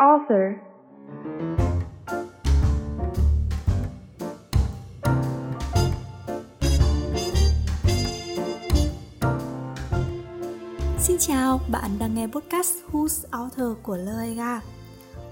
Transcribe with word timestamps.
author? 0.00 0.56
Xin 10.98 11.16
chào, 11.18 11.60
bạn 11.70 11.90
đang 11.98 12.14
nghe 12.14 12.26
podcast 12.26 12.74
Who's 12.92 13.24
Author 13.30 13.76
của 13.82 13.96
Loega. 13.96 14.60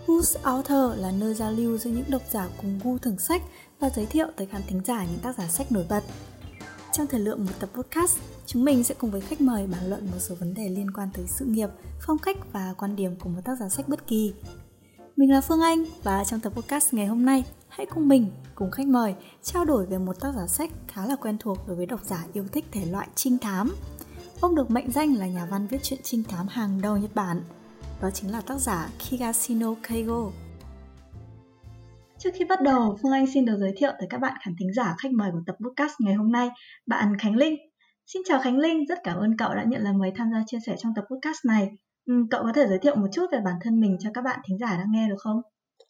Who's 0.06 0.36
Author 0.42 0.98
là 0.98 1.12
nơi 1.12 1.34
giao 1.34 1.52
lưu 1.52 1.78
giữa 1.78 1.90
những 1.90 2.04
độc 2.08 2.22
giả 2.30 2.48
cùng 2.60 2.80
gu 2.84 2.98
thưởng 2.98 3.18
sách 3.18 3.42
và 3.80 3.90
giới 3.90 4.06
thiệu 4.06 4.26
tới 4.36 4.46
khán 4.46 4.62
thính 4.68 4.80
giả 4.84 5.04
những 5.04 5.20
tác 5.22 5.38
giả 5.38 5.46
sách 5.46 5.72
nổi 5.72 5.84
bật. 5.88 6.02
Trong 6.92 7.06
thời 7.06 7.20
lượng 7.20 7.44
một 7.44 7.52
tập 7.60 7.68
podcast, 7.74 8.18
chúng 8.46 8.64
mình 8.64 8.84
sẽ 8.84 8.94
cùng 8.98 9.10
với 9.10 9.20
khách 9.20 9.40
mời 9.40 9.66
bàn 9.66 9.90
luận 9.90 10.06
một 10.06 10.18
số 10.18 10.34
vấn 10.34 10.54
đề 10.54 10.68
liên 10.68 10.90
quan 10.90 11.08
tới 11.14 11.26
sự 11.26 11.44
nghiệp, 11.44 11.68
phong 12.00 12.18
cách 12.18 12.36
và 12.52 12.74
quan 12.78 12.96
điểm 12.96 13.16
của 13.16 13.28
một 13.28 13.40
tác 13.44 13.58
giả 13.60 13.68
sách 13.68 13.88
bất 13.88 14.06
kỳ. 14.06 14.34
Mình 15.18 15.32
là 15.32 15.40
Phương 15.40 15.60
Anh 15.60 15.84
và 16.02 16.24
trong 16.24 16.40
tập 16.40 16.52
podcast 16.56 16.94
ngày 16.94 17.06
hôm 17.06 17.24
nay, 17.24 17.44
hãy 17.68 17.86
cùng 17.86 18.08
mình, 18.08 18.26
cùng 18.54 18.70
khách 18.70 18.86
mời 18.86 19.14
trao 19.42 19.64
đổi 19.64 19.86
về 19.86 19.98
một 19.98 20.20
tác 20.20 20.32
giả 20.36 20.46
sách 20.46 20.70
khá 20.88 21.06
là 21.06 21.16
quen 21.16 21.36
thuộc 21.40 21.58
đối 21.66 21.76
với 21.76 21.86
độc 21.86 22.04
giả 22.04 22.24
yêu 22.32 22.44
thích 22.52 22.64
thể 22.72 22.86
loại 22.86 23.08
trinh 23.14 23.38
thám. 23.38 23.74
Ông 24.40 24.54
được 24.54 24.70
mệnh 24.70 24.90
danh 24.90 25.14
là 25.14 25.26
nhà 25.26 25.46
văn 25.50 25.66
viết 25.66 25.82
truyện 25.82 26.00
trinh 26.02 26.24
thám 26.24 26.48
hàng 26.48 26.80
đầu 26.82 26.96
Nhật 26.96 27.14
Bản. 27.14 27.42
Đó 28.02 28.10
chính 28.10 28.32
là 28.32 28.40
tác 28.40 28.58
giả 28.58 28.88
Kigashino 28.98 29.74
Keigo. 29.88 30.30
Trước 32.18 32.30
khi 32.34 32.44
bắt 32.44 32.62
đầu, 32.62 32.98
Phương 33.02 33.12
Anh 33.12 33.26
xin 33.34 33.44
được 33.44 33.56
giới 33.60 33.72
thiệu 33.76 33.90
tới 33.98 34.06
các 34.10 34.20
bạn 34.20 34.34
khán 34.44 34.54
thính 34.58 34.72
giả 34.74 34.94
khách 34.98 35.12
mời 35.12 35.30
của 35.32 35.42
tập 35.46 35.56
podcast 35.64 35.92
ngày 35.98 36.14
hôm 36.14 36.32
nay, 36.32 36.48
bạn 36.86 37.18
Khánh 37.18 37.36
Linh. 37.36 37.56
Xin 38.06 38.22
chào 38.28 38.40
Khánh 38.42 38.58
Linh, 38.58 38.86
rất 38.88 38.98
cảm 39.04 39.18
ơn 39.18 39.36
cậu 39.36 39.54
đã 39.54 39.64
nhận 39.66 39.82
lời 39.82 39.92
mời 39.92 40.12
tham 40.16 40.30
gia 40.32 40.42
chia 40.46 40.58
sẻ 40.66 40.76
trong 40.78 40.92
tập 40.96 41.04
podcast 41.10 41.38
này. 41.44 41.68
Ừ, 42.08 42.14
cậu 42.30 42.42
có 42.42 42.52
thể 42.54 42.66
giới 42.66 42.78
thiệu 42.78 42.96
một 42.96 43.06
chút 43.12 43.26
về 43.32 43.38
bản 43.44 43.54
thân 43.60 43.80
mình 43.80 43.96
cho 44.00 44.10
các 44.14 44.24
bạn 44.24 44.40
thính 44.44 44.58
giả 44.58 44.76
đang 44.76 44.92
nghe 44.92 45.08
được 45.08 45.16
không? 45.18 45.42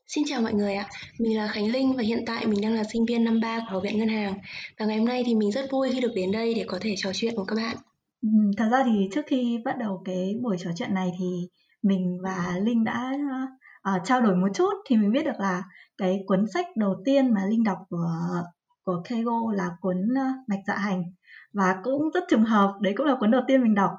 Xin 0.06 0.24
chào 0.26 0.40
mọi 0.40 0.52
người 0.52 0.74
ạ, 0.74 0.88
mình 1.18 1.36
là 1.36 1.48
Khánh 1.48 1.72
Linh 1.72 1.96
và 1.96 2.02
hiện 2.02 2.24
tại 2.26 2.46
mình 2.46 2.60
đang 2.60 2.74
là 2.74 2.84
sinh 2.92 3.04
viên 3.06 3.24
năm 3.24 3.40
3 3.40 3.58
của 3.58 3.66
Học 3.72 3.82
viện 3.82 3.98
Ngân 3.98 4.08
hàng. 4.08 4.34
Và 4.78 4.86
ngày 4.86 4.98
hôm 4.98 5.06
nay 5.06 5.22
thì 5.26 5.34
mình 5.34 5.52
rất 5.52 5.70
vui 5.70 5.90
khi 5.92 6.00
được 6.00 6.12
đến 6.14 6.32
đây 6.32 6.54
để 6.54 6.64
có 6.66 6.78
thể 6.80 6.94
trò 6.96 7.10
chuyện 7.14 7.34
cùng 7.36 7.46
các 7.46 7.56
bạn. 7.56 7.76
Ừ, 8.22 8.28
Thật 8.56 8.68
ra 8.70 8.84
thì 8.84 9.08
trước 9.12 9.22
khi 9.26 9.58
bắt 9.64 9.78
đầu 9.78 10.02
cái 10.04 10.34
buổi 10.42 10.56
trò 10.58 10.70
chuyện 10.76 10.94
này 10.94 11.10
thì 11.20 11.48
mình 11.82 12.18
và 12.22 12.54
Linh 12.62 12.84
đã 12.84 13.12
uh, 13.94 14.00
trao 14.04 14.20
đổi 14.20 14.36
một 14.36 14.48
chút 14.54 14.72
thì 14.86 14.96
mình 14.96 15.12
biết 15.12 15.24
được 15.24 15.40
là 15.40 15.62
cái 15.98 16.20
cuốn 16.26 16.44
sách 16.54 16.66
đầu 16.76 16.94
tiên 17.04 17.34
mà 17.34 17.40
Linh 17.48 17.64
đọc 17.64 17.78
của 17.90 18.10
của 18.84 19.02
Keigo 19.08 19.52
là 19.52 19.68
cuốn 19.80 19.96
uh, 19.96 20.48
Bạch 20.48 20.60
Dạ 20.66 20.74
Hành. 20.74 21.02
Và 21.52 21.76
cũng 21.82 22.10
rất 22.14 22.24
trùng 22.28 22.44
hợp 22.44 22.74
đấy 22.80 22.94
cũng 22.96 23.06
là 23.06 23.16
cuốn 23.20 23.30
đầu 23.30 23.42
tiên 23.48 23.62
mình 23.62 23.74
đọc 23.74 23.90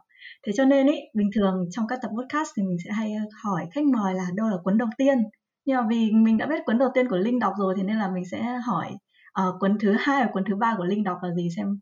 thế 0.46 0.54
cho 0.56 0.66
nên 0.66 0.88
ý 0.88 0.98
bình 1.14 1.30
thường 1.36 1.66
trong 1.72 1.88
các 1.88 2.00
tập 2.02 2.12
podcast 2.18 2.50
thì 2.56 2.64
mình 2.64 2.78
sẽ 2.86 2.92
hay 2.92 3.14
ờ, 3.14 3.24
hỏi 3.44 3.68
khách 3.72 3.84
mời 3.84 4.14
là 4.14 4.26
đâu 4.36 4.50
là 4.50 4.58
cuốn 4.64 4.78
đầu 4.78 4.90
tiên? 4.98 5.18
Nhưng 5.66 5.78
mà 5.78 5.88
vì 5.90 6.12
mình 6.12 6.38
đã 6.38 6.46
biết 6.46 6.66
cuốn 6.66 6.78
đầu 6.78 6.90
tiên 6.94 7.10
của 7.10 7.18
linh 7.18 7.40
đọc 7.40 7.54
rồi 7.60 7.74
thì 7.78 7.84
nên 7.84 7.98
là 7.98 8.10
mình 8.14 8.24
sẽ 8.32 8.44
hỏi 8.44 8.88
uh, 9.42 9.60
cuốn 9.60 9.78
thứ 9.80 9.96
hai 10.00 10.24
và 10.24 10.30
cuốn 10.34 10.44
thứ 10.50 10.56
ba 10.56 10.76
của 10.78 10.86
linh 10.86 11.04
đọc 11.04 11.18
là 11.24 11.34
gì 11.36 11.50
xem 11.56 11.80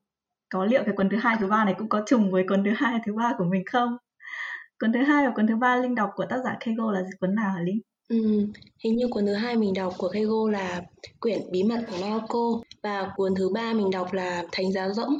có 0.49 0.65
liệu 0.65 0.83
cái 0.85 0.93
cuốn 0.97 1.09
thứ 1.09 1.17
hai 1.17 1.37
thứ 1.39 1.47
ba 1.47 1.65
này 1.65 1.75
cũng 1.77 1.89
có 1.89 2.03
trùng 2.05 2.31
với 2.31 2.43
cuốn 2.49 2.63
thứ 2.63 2.71
hai 2.75 2.99
thứ 3.05 3.13
ba 3.13 3.33
của 3.37 3.43
mình 3.43 3.63
không? 3.71 3.97
Cuốn 4.79 4.93
thứ 4.93 4.99
hai 5.03 5.27
và 5.27 5.33
cuốn 5.35 5.47
thứ 5.47 5.55
ba 5.55 5.75
linh 5.75 5.95
đọc 5.95 6.09
của 6.15 6.25
tác 6.29 6.37
giả 6.43 6.57
Keigo 6.59 6.91
là 6.91 7.01
cuốn 7.19 7.35
nào 7.35 7.49
hả 7.49 7.61
linh? 7.61 7.79
Ừ, 8.09 8.17
hình 8.83 8.95
như 8.95 9.07
cuốn 9.07 9.25
thứ 9.25 9.33
hai 9.33 9.55
mình 9.55 9.73
đọc 9.73 9.93
của 9.97 10.09
Keigo 10.13 10.49
là 10.51 10.81
quyển 11.19 11.39
bí 11.51 11.63
mật 11.63 11.83
của 11.91 11.97
Naoko 12.01 12.61
và 12.83 13.11
cuốn 13.15 13.35
thứ 13.35 13.49
ba 13.53 13.73
mình 13.73 13.91
đọc 13.91 14.13
là 14.13 14.43
Thánh 14.51 14.71
giáo 14.71 14.93
rỗng 14.93 15.13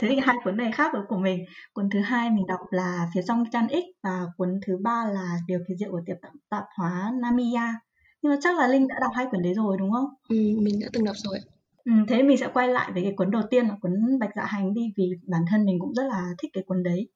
thế 0.00 0.08
thì 0.08 0.16
hai 0.22 0.36
cuốn 0.44 0.56
này 0.56 0.72
khác 0.72 0.90
với 0.92 1.02
của 1.08 1.18
mình. 1.18 1.44
Cuốn 1.72 1.90
thứ 1.90 2.00
hai 2.00 2.30
mình 2.30 2.46
đọc 2.46 2.60
là 2.70 3.10
phía 3.14 3.20
trong 3.26 3.44
chăn 3.52 3.68
x 3.68 4.02
và 4.02 4.26
cuốn 4.36 4.60
thứ 4.66 4.78
ba 4.82 5.04
là 5.14 5.38
điều 5.46 5.58
kỳ 5.68 5.74
diệu 5.76 5.90
của 5.90 6.00
tiệp 6.06 6.16
tạp, 6.22 6.32
tạp 6.48 6.64
hóa 6.78 7.12
Namiya. 7.22 7.74
Nhưng 8.22 8.32
mà 8.32 8.38
chắc 8.42 8.58
là 8.58 8.68
linh 8.68 8.88
đã 8.88 8.94
đọc 9.00 9.12
hai 9.16 9.26
cuốn 9.30 9.42
đấy 9.42 9.54
rồi 9.54 9.76
đúng 9.78 9.92
không? 9.92 10.08
Ừ, 10.28 10.36
mình 10.62 10.80
đã 10.80 10.88
từng 10.92 11.04
đọc 11.04 11.16
rồi 11.24 11.38
ừ, 11.84 11.92
thế 12.08 12.22
mình 12.22 12.36
sẽ 12.36 12.48
quay 12.54 12.68
lại 12.68 12.90
với 12.92 13.02
cái 13.02 13.12
cuốn 13.16 13.30
đầu 13.30 13.42
tiên 13.50 13.66
là 13.66 13.76
cuốn 13.80 14.18
bạch 14.20 14.30
dạ 14.36 14.44
hành 14.44 14.74
đi 14.74 14.82
vì 14.96 15.10
bản 15.26 15.42
thân 15.50 15.64
mình 15.64 15.78
cũng 15.80 15.94
rất 15.94 16.04
là 16.08 16.22
thích 16.38 16.50
cái 16.54 16.64
cuốn 16.66 16.82
đấy. 16.82 17.08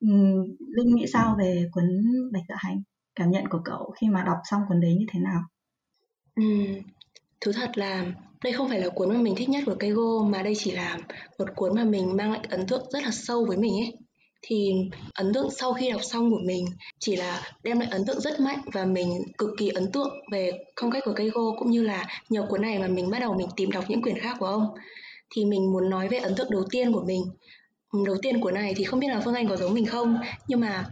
Ừ, 0.00 0.08
linh 0.76 0.94
nghĩ 0.94 1.06
sao 1.12 1.36
về 1.38 1.68
cuốn 1.72 1.84
bạch 2.32 2.42
dạ 2.48 2.54
hành? 2.58 2.82
Cảm 3.14 3.30
nhận 3.30 3.48
của 3.48 3.60
cậu 3.64 3.94
khi 4.00 4.08
mà 4.08 4.22
đọc 4.22 4.38
xong 4.50 4.62
cuốn 4.68 4.80
đấy 4.80 4.96
như 4.98 5.06
thế 5.12 5.20
nào? 5.20 5.40
Ừ, 6.34 6.44
thú 7.40 7.52
thật 7.54 7.78
là 7.78 8.04
đây 8.44 8.52
không 8.52 8.68
phải 8.68 8.80
là 8.80 8.88
cuốn 8.88 9.08
mà 9.08 9.20
mình 9.20 9.34
thích 9.36 9.48
nhất 9.48 9.62
của 9.66 9.74
Keigo 9.74 10.22
mà 10.28 10.42
đây 10.42 10.54
chỉ 10.56 10.70
là 10.70 10.98
một 11.38 11.46
cuốn 11.56 11.74
mà 11.74 11.84
mình 11.84 12.16
mang 12.16 12.32
lại 12.32 12.40
ấn 12.48 12.66
tượng 12.66 12.82
rất 12.90 13.02
là 13.02 13.10
sâu 13.10 13.44
với 13.44 13.56
mình 13.56 13.72
ấy. 13.72 13.92
Thì 14.42 14.72
ấn 15.14 15.32
tượng 15.34 15.50
sau 15.50 15.72
khi 15.72 15.90
đọc 15.90 16.00
xong 16.04 16.30
của 16.30 16.40
mình 16.44 16.66
chỉ 16.98 17.16
là 17.16 17.42
đem 17.62 17.80
lại 17.80 17.88
ấn 17.90 18.04
tượng 18.06 18.20
rất 18.20 18.40
mạnh 18.40 18.58
và 18.72 18.84
mình 18.84 19.22
cực 19.38 19.50
kỳ 19.58 19.68
ấn 19.68 19.92
tượng 19.92 20.10
về 20.32 20.52
phong 20.80 20.90
cách 20.90 21.02
của 21.06 21.12
Keigo 21.12 21.40
cũng 21.58 21.70
như 21.70 21.82
là 21.82 22.06
nhờ 22.28 22.46
cuốn 22.48 22.62
này 22.62 22.78
mà 22.78 22.88
mình 22.88 23.10
bắt 23.10 23.18
đầu 23.18 23.34
mình 23.34 23.48
tìm 23.56 23.70
đọc 23.70 23.84
những 23.88 24.02
quyển 24.02 24.18
khác 24.18 24.36
của 24.38 24.46
ông. 24.46 24.66
Thì 25.34 25.44
mình 25.44 25.72
muốn 25.72 25.90
nói 25.90 26.08
về 26.08 26.18
ấn 26.18 26.34
tượng 26.34 26.50
đầu 26.50 26.64
tiên 26.70 26.92
của 26.92 27.02
mình. 27.06 27.22
Đầu 28.06 28.16
tiên 28.22 28.40
cuốn 28.40 28.54
này 28.54 28.74
thì 28.76 28.84
không 28.84 29.00
biết 29.00 29.08
là 29.08 29.20
Phương 29.24 29.34
Anh 29.34 29.48
có 29.48 29.56
giống 29.56 29.74
mình 29.74 29.86
không, 29.86 30.18
nhưng 30.48 30.60
mà 30.60 30.86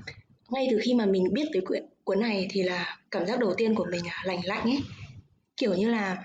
ngay 0.50 0.68
từ 0.70 0.78
khi 0.82 0.94
mà 0.94 1.06
mình 1.06 1.24
biết 1.32 1.44
tới 1.52 1.62
quyển, 1.66 1.84
cuốn 2.04 2.20
này 2.20 2.48
thì 2.50 2.62
là 2.62 2.98
cảm 3.10 3.26
giác 3.26 3.38
đầu 3.40 3.54
tiên 3.56 3.74
của 3.74 3.86
mình 3.90 4.04
là 4.06 4.22
lành 4.24 4.40
lạnh 4.44 4.62
ấy. 4.62 4.78
Kiểu 5.56 5.74
như 5.74 5.90
là 5.90 6.16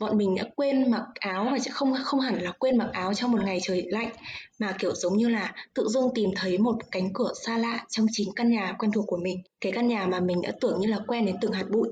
bọn 0.00 0.18
mình 0.18 0.34
đã 0.34 0.44
quên 0.56 0.90
mặc 0.90 1.04
áo 1.20 1.48
và 1.52 1.58
không 1.70 1.94
không 2.04 2.20
hẳn 2.20 2.38
là 2.42 2.52
quên 2.52 2.78
mặc 2.78 2.88
áo 2.92 3.14
trong 3.14 3.32
một 3.32 3.40
ngày 3.44 3.58
trời 3.62 3.86
lạnh 3.88 4.12
mà 4.58 4.74
kiểu 4.78 4.94
giống 4.94 5.16
như 5.16 5.28
là 5.28 5.54
tự 5.74 5.88
dưng 5.88 6.10
tìm 6.14 6.30
thấy 6.36 6.58
một 6.58 6.76
cánh 6.90 7.12
cửa 7.12 7.32
xa 7.46 7.58
lạ 7.58 7.86
trong 7.88 8.06
chính 8.10 8.28
căn 8.36 8.50
nhà 8.50 8.76
quen 8.78 8.92
thuộc 8.92 9.04
của 9.06 9.18
mình 9.22 9.42
cái 9.60 9.72
căn 9.72 9.88
nhà 9.88 10.06
mà 10.06 10.20
mình 10.20 10.40
đã 10.42 10.52
tưởng 10.60 10.80
như 10.80 10.86
là 10.86 11.00
quen 11.06 11.26
đến 11.26 11.36
từng 11.40 11.52
hạt 11.52 11.64
bụi. 11.70 11.88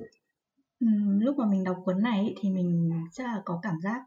Ừ, 0.81 0.87
lúc 1.21 1.39
mà 1.39 1.47
mình 1.47 1.65
đọc 1.65 1.77
cuốn 1.85 2.03
này 2.03 2.35
thì 2.41 2.51
mình 2.51 2.91
chắc 3.13 3.25
là 3.27 3.43
có 3.45 3.61
cảm 3.63 3.75
giác 3.83 4.03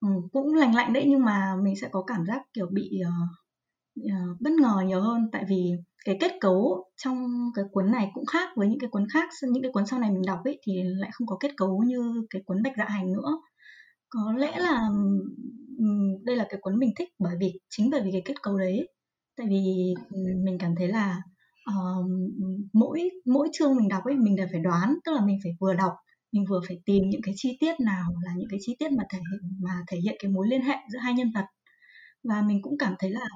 ừ, 0.00 0.08
cũng 0.32 0.54
lành 0.54 0.74
lạnh 0.74 0.92
đấy 0.92 1.04
nhưng 1.06 1.24
mà 1.24 1.56
mình 1.62 1.76
sẽ 1.80 1.88
có 1.92 2.02
cảm 2.02 2.26
giác 2.26 2.42
kiểu 2.52 2.66
bị 2.72 3.00
uh, 3.06 3.39
uh, 4.04 4.40
bất 4.40 4.50
ngờ 4.52 4.82
nhiều 4.86 5.00
hơn. 5.00 5.28
Tại 5.32 5.44
vì 5.48 5.70
cái 6.04 6.16
kết 6.20 6.32
cấu 6.40 6.84
trong 7.04 7.26
cái 7.54 7.64
cuốn 7.72 7.92
này 7.92 8.10
cũng 8.14 8.26
khác 8.26 8.48
với 8.56 8.68
những 8.68 8.78
cái 8.78 8.90
cuốn 8.90 9.06
khác. 9.12 9.28
Những 9.42 9.62
cái 9.62 9.72
cuốn 9.72 9.86
sau 9.86 9.98
này 9.98 10.10
mình 10.10 10.22
đọc 10.26 10.38
ấy 10.44 10.60
thì 10.62 10.72
lại 10.84 11.10
không 11.12 11.26
có 11.26 11.36
kết 11.40 11.50
cấu 11.56 11.82
như 11.86 12.26
cái 12.30 12.42
cuốn 12.46 12.62
bạch 12.62 12.72
dạ 12.78 12.84
hành 12.88 13.12
nữa. 13.12 13.40
Có 14.08 14.32
lẽ 14.36 14.58
là 14.58 14.88
đây 16.24 16.36
là 16.36 16.46
cái 16.50 16.58
cuốn 16.60 16.78
mình 16.78 16.90
thích 16.96 17.08
bởi 17.18 17.36
vì 17.40 17.52
chính 17.68 17.90
bởi 17.90 18.00
vì 18.04 18.10
cái 18.12 18.22
kết 18.24 18.42
cấu 18.42 18.58
đấy. 18.58 18.88
Tại 19.36 19.46
vì 19.50 19.94
mình 20.44 20.58
cảm 20.58 20.74
thấy 20.78 20.88
là 20.88 21.22
uh, 21.70 22.06
mỗi 22.72 23.10
mỗi 23.26 23.48
chương 23.52 23.76
mình 23.76 23.88
đọc 23.88 24.04
ấy 24.04 24.14
mình 24.14 24.36
đều 24.36 24.46
phải 24.52 24.60
đoán. 24.60 24.94
Tức 25.04 25.12
là 25.12 25.26
mình 25.26 25.38
phải 25.42 25.52
vừa 25.60 25.74
đọc 25.74 25.92
mình 26.32 26.44
vừa 26.48 26.60
phải 26.68 26.80
tìm 26.84 27.02
những 27.10 27.20
cái 27.24 27.34
chi 27.36 27.56
tiết 27.60 27.80
nào 27.80 28.10
là 28.24 28.32
những 28.36 28.48
cái 28.50 28.58
chi 28.62 28.76
tiết 28.78 28.92
mà 28.92 29.04
thể 29.12 29.18
mà 29.62 29.70
thể 29.88 29.98
hiện 30.04 30.16
cái 30.18 30.30
mối 30.30 30.48
liên 30.48 30.62
hệ 30.62 30.74
giữa 30.92 30.98
hai 30.98 31.14
nhân 31.14 31.30
vật. 31.34 31.44
Và 32.24 32.42
mình 32.42 32.62
cũng 32.62 32.78
cảm 32.78 32.94
thấy 32.98 33.10
là 33.10 33.28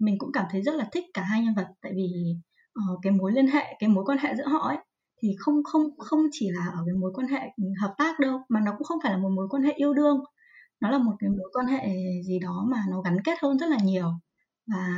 mình 0.00 0.18
cũng 0.18 0.32
cảm 0.32 0.46
thấy 0.50 0.62
rất 0.62 0.74
là 0.74 0.88
thích 0.92 1.04
cả 1.14 1.22
hai 1.22 1.42
nhân 1.42 1.54
vật. 1.54 1.66
Tại 1.82 1.92
vì 1.96 2.34
uh, 2.78 2.98
cái 3.02 3.12
mối 3.12 3.32
liên 3.32 3.46
hệ 3.46 3.76
cái 3.78 3.88
mối 3.88 4.04
quan 4.04 4.18
hệ 4.18 4.34
giữa 4.36 4.46
họ 4.46 4.68
ấy 4.68 4.78
thì 5.22 5.28
không 5.38 5.64
không 5.64 5.82
không 5.98 6.20
chỉ 6.32 6.50
là 6.50 6.66
ở 6.66 6.82
cái 6.86 6.94
mối 6.94 7.12
quan 7.14 7.28
hệ 7.28 7.40
hợp 7.80 7.94
tác 7.98 8.20
đâu 8.20 8.40
mà 8.48 8.60
nó 8.60 8.72
cũng 8.78 8.84
không 8.84 8.98
phải 9.02 9.12
là 9.12 9.18
một 9.18 9.28
mối 9.36 9.48
quan 9.50 9.62
hệ 9.62 9.72
yêu 9.72 9.94
đương. 9.94 10.24
Nó 10.80 10.90
là 10.90 10.98
một 10.98 11.12
cái 11.18 11.30
mối 11.30 11.50
quan 11.52 11.66
hệ 11.66 11.88
gì 12.26 12.38
đó 12.38 12.64
mà 12.68 12.84
nó 12.90 13.00
gắn 13.00 13.16
kết 13.24 13.38
hơn 13.42 13.58
rất 13.58 13.66
là 13.70 13.78
nhiều. 13.84 14.10
Và 14.66 14.88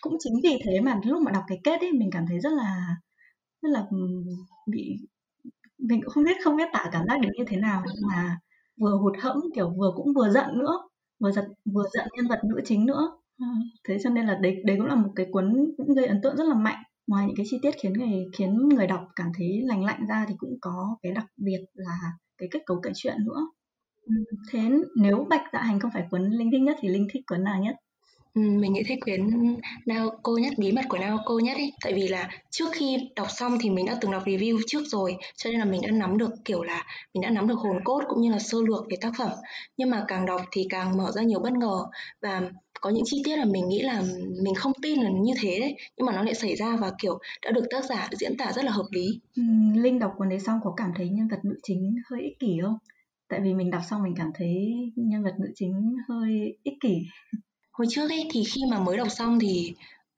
cũng 0.00 0.16
chính 0.18 0.34
vì 0.42 0.58
thế 0.64 0.80
mà 0.80 1.00
lúc 1.04 1.22
mà 1.22 1.32
đọc 1.32 1.44
cái 1.48 1.60
kết 1.64 1.80
ấy 1.80 1.92
mình 1.92 2.10
cảm 2.12 2.24
thấy 2.28 2.40
rất 2.40 2.52
là 2.52 2.96
rất 3.62 3.68
là 3.68 3.86
bị 4.66 4.96
mình 5.78 6.00
cũng 6.02 6.10
không 6.10 6.24
biết 6.24 6.36
không 6.44 6.56
biết 6.56 6.68
tả 6.72 6.88
cảm 6.92 7.04
giác 7.08 7.20
đến 7.20 7.32
như 7.38 7.44
thế 7.48 7.56
nào. 7.56 7.84
Mà 8.08 8.38
vừa 8.80 8.98
hụt 9.02 9.12
hẫng 9.20 9.40
kiểu 9.54 9.70
vừa 9.78 9.92
cũng 9.96 10.12
vừa 10.14 10.30
giận 10.30 10.58
nữa 10.58 10.88
vừa 11.20 11.32
giận 11.32 11.44
vừa 11.64 11.84
giận 11.92 12.08
nhân 12.16 12.28
vật 12.28 12.40
nữ 12.44 12.60
chính 12.64 12.86
nữa. 12.86 13.21
Ờ, 13.42 13.48
thế 13.88 13.98
cho 14.04 14.10
nên 14.10 14.26
là 14.26 14.38
đấy 14.42 14.62
đấy 14.64 14.76
cũng 14.76 14.86
là 14.86 14.94
một 14.94 15.08
cái 15.16 15.26
cuốn 15.30 15.74
cũng 15.76 15.94
gây 15.94 16.06
ấn 16.06 16.20
tượng 16.22 16.36
rất 16.36 16.44
là 16.44 16.54
mạnh. 16.54 16.82
Ngoài 17.06 17.26
những 17.26 17.36
cái 17.36 17.46
chi 17.50 17.58
tiết 17.62 17.70
khiến 17.82 17.92
người 17.92 18.26
khiến 18.38 18.68
người 18.68 18.86
đọc 18.86 19.08
cảm 19.16 19.26
thấy 19.38 19.62
lành 19.64 19.84
lạnh 19.84 20.06
ra 20.08 20.24
thì 20.28 20.34
cũng 20.38 20.58
có 20.60 20.96
cái 21.02 21.12
đặc 21.12 21.26
biệt 21.36 21.58
là 21.74 21.98
cái 22.38 22.48
kết 22.52 22.60
cấu 22.66 22.80
kể 22.82 22.90
chuyện 22.94 23.16
nữa. 23.24 23.40
Thế 24.50 24.60
nếu 24.96 25.26
bạch 25.30 25.42
dạ 25.52 25.62
hành 25.62 25.80
không 25.80 25.90
phải 25.94 26.04
cuốn 26.10 26.30
linh 26.30 26.50
thích 26.50 26.62
nhất 26.62 26.76
thì 26.80 26.88
linh 26.88 27.08
thích 27.12 27.22
cuốn 27.26 27.44
nào 27.44 27.62
nhất? 27.62 27.76
Ừ, 28.34 28.40
mình 28.42 28.72
nghĩ 28.72 28.82
thích 28.86 28.98
quyển 29.04 29.20
Naoko 29.86 30.32
nhất, 30.42 30.52
bí 30.58 30.72
mật 30.72 30.82
của 30.88 30.98
Naoko 30.98 31.34
nhất 31.42 31.56
ấy. 31.56 31.72
Tại 31.84 31.94
vì 31.94 32.08
là 32.08 32.30
trước 32.50 32.64
khi 32.72 32.96
đọc 33.16 33.26
xong 33.30 33.58
thì 33.60 33.70
mình 33.70 33.86
đã 33.86 33.98
từng 34.00 34.10
đọc 34.10 34.24
review 34.26 34.58
trước 34.66 34.82
rồi, 34.86 35.16
cho 35.36 35.50
nên 35.50 35.58
là 35.58 35.64
mình 35.64 35.80
đã 35.82 35.90
nắm 35.90 36.18
được 36.18 36.30
kiểu 36.44 36.62
là 36.62 36.84
mình 37.14 37.20
đã 37.22 37.30
nắm 37.30 37.48
được 37.48 37.58
hồn 37.58 37.76
cốt 37.84 38.00
cũng 38.08 38.22
như 38.22 38.30
là 38.30 38.38
sơ 38.38 38.58
lược 38.68 38.84
về 38.90 38.96
tác 39.00 39.12
phẩm. 39.18 39.30
Nhưng 39.76 39.90
mà 39.90 40.04
càng 40.08 40.26
đọc 40.26 40.40
thì 40.52 40.66
càng 40.70 40.96
mở 40.96 41.10
ra 41.12 41.22
nhiều 41.22 41.40
bất 41.40 41.52
ngờ. 41.52 41.84
Và 42.22 42.42
có 42.82 42.90
những 42.90 43.04
chi 43.06 43.22
tiết 43.24 43.36
là 43.36 43.44
mình 43.44 43.68
nghĩ 43.68 43.82
là 43.82 44.02
mình 44.42 44.54
không 44.54 44.72
tin 44.82 45.00
là 45.00 45.10
như 45.10 45.32
thế 45.40 45.60
đấy, 45.60 45.76
nhưng 45.96 46.06
mà 46.06 46.12
nó 46.12 46.22
lại 46.22 46.34
xảy 46.34 46.56
ra 46.56 46.76
và 46.76 46.92
kiểu 46.98 47.18
đã 47.44 47.50
được 47.50 47.64
tác 47.70 47.84
giả 47.84 48.08
diễn 48.12 48.36
tả 48.36 48.52
rất 48.52 48.64
là 48.64 48.72
hợp 48.72 48.86
lý. 48.90 49.20
Ừ, 49.36 49.42
Linh 49.74 49.98
đọc 49.98 50.12
cuốn 50.16 50.28
đấy 50.28 50.40
xong 50.40 50.60
có 50.64 50.74
cảm 50.76 50.92
thấy 50.96 51.08
nhân 51.08 51.28
vật 51.28 51.44
nữ 51.44 51.54
chính 51.62 51.94
hơi 52.10 52.20
ích 52.20 52.38
kỷ 52.38 52.58
không? 52.62 52.78
Tại 53.28 53.40
vì 53.42 53.54
mình 53.54 53.70
đọc 53.70 53.82
xong 53.90 54.02
mình 54.02 54.14
cảm 54.16 54.30
thấy 54.34 54.72
nhân 54.96 55.22
vật 55.22 55.34
nữ 55.38 55.48
chính 55.54 55.96
hơi 56.08 56.56
ích 56.62 56.74
kỷ 56.80 57.02
hồi 57.72 57.86
trước 57.90 58.10
ấy 58.10 58.28
thì 58.30 58.44
khi 58.44 58.60
mà 58.70 58.78
mới 58.78 58.96
đọc 58.96 59.08
xong 59.10 59.38
thì 59.40 59.74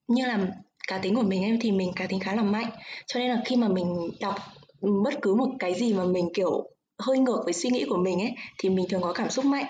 như 0.08 0.26
là 0.26 0.48
cá 0.88 0.98
tính 0.98 1.14
của 1.14 1.22
mình 1.22 1.42
em 1.42 1.58
thì 1.60 1.72
mình 1.72 1.92
cá 1.96 2.06
tính 2.06 2.20
khá 2.20 2.34
là 2.34 2.42
mạnh 2.42 2.70
cho 3.06 3.20
nên 3.20 3.30
là 3.30 3.42
khi 3.44 3.56
mà 3.56 3.68
mình 3.68 4.10
đọc 4.20 4.34
bất 4.80 5.14
cứ 5.22 5.34
một 5.34 5.48
cái 5.58 5.74
gì 5.74 5.94
mà 5.94 6.04
mình 6.04 6.28
kiểu 6.34 6.68
hơi 6.98 7.18
ngược 7.18 7.40
với 7.44 7.52
suy 7.52 7.70
nghĩ 7.70 7.84
của 7.88 7.96
mình 7.96 8.20
ấy 8.20 8.34
thì 8.58 8.68
mình 8.68 8.86
thường 8.88 9.02
có 9.02 9.12
cảm 9.12 9.30
xúc 9.30 9.44
mạnh 9.44 9.66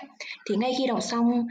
thì 0.49 0.55
ngay 0.55 0.73
khi 0.77 0.87
đọc 0.87 1.03
xong 1.03 1.47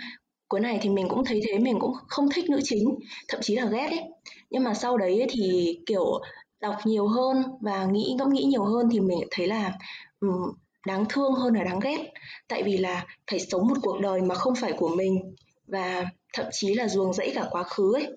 cuốn 0.48 0.62
này 0.62 0.78
thì 0.82 0.88
mình 0.88 1.08
cũng 1.08 1.24
thấy 1.24 1.40
thế 1.48 1.58
mình 1.58 1.80
cũng 1.80 1.92
không 2.08 2.28
thích 2.34 2.50
nữ 2.50 2.60
chính 2.64 2.94
thậm 3.28 3.40
chí 3.42 3.56
là 3.56 3.66
ghét 3.66 3.86
ấy. 3.90 4.02
Nhưng 4.50 4.64
mà 4.64 4.74
sau 4.74 4.96
đấy 4.96 5.26
thì 5.28 5.78
kiểu 5.86 6.20
đọc 6.60 6.74
nhiều 6.84 7.06
hơn 7.06 7.42
và 7.60 7.84
nghĩ 7.84 8.14
ngẫm 8.18 8.32
nghĩ 8.32 8.42
nhiều 8.44 8.64
hơn 8.64 8.88
thì 8.92 9.00
mình 9.00 9.18
thấy 9.30 9.46
là 9.46 9.72
um, 10.20 10.52
đáng 10.86 11.04
thương 11.08 11.32
hơn 11.32 11.54
là 11.54 11.64
đáng 11.64 11.80
ghét. 11.80 12.12
Tại 12.48 12.62
vì 12.62 12.76
là 12.76 13.06
phải 13.30 13.40
sống 13.40 13.68
một 13.68 13.76
cuộc 13.82 14.00
đời 14.00 14.20
mà 14.20 14.34
không 14.34 14.54
phải 14.54 14.72
của 14.72 14.88
mình 14.88 15.34
và 15.66 16.04
thậm 16.32 16.46
chí 16.52 16.74
là 16.74 16.88
ruồng 16.88 17.12
rẫy 17.12 17.32
cả 17.34 17.44
quá 17.50 17.62
khứ 17.62 17.94
ấy. 17.94 18.10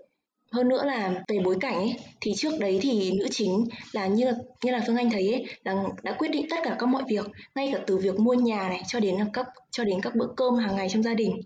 Hơn 0.51 0.67
nữa 0.67 0.83
là 0.85 1.23
về 1.27 1.39
bối 1.43 1.57
cảnh 1.59 1.75
ấy 1.75 1.95
thì 2.21 2.33
trước 2.35 2.59
đấy 2.59 2.79
thì 2.81 3.11
nữ 3.11 3.27
chính 3.31 3.65
là 3.91 4.07
như 4.07 4.31
như 4.63 4.71
là 4.71 4.83
phương 4.87 4.95
anh 4.95 5.09
thấy 5.09 5.33
ấy 5.33 5.45
là 5.63 5.83
đã 6.03 6.11
quyết 6.11 6.27
định 6.31 6.47
tất 6.49 6.57
cả 6.63 6.75
các 6.79 6.85
mọi 6.85 7.03
việc 7.09 7.25
ngay 7.55 7.69
cả 7.73 7.79
từ 7.87 7.97
việc 7.97 8.19
mua 8.19 8.33
nhà 8.33 8.69
này 8.69 8.81
cho 8.87 8.99
đến 8.99 9.15
các 9.33 9.47
cho 9.71 9.83
đến 9.83 10.01
các 10.01 10.15
bữa 10.15 10.27
cơm 10.37 10.55
hàng 10.55 10.75
ngày 10.75 10.89
trong 10.89 11.03
gia 11.03 11.13
đình 11.13 11.41